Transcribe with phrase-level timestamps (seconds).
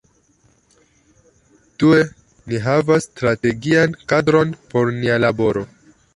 [1.83, 1.99] Due,
[2.47, 5.67] ni havas strategian kadron por nia laboro.